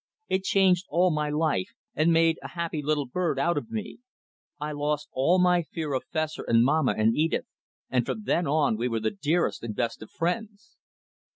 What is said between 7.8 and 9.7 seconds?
and from then on we were the dearest